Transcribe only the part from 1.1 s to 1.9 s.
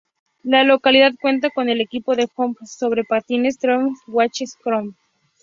cuenta con el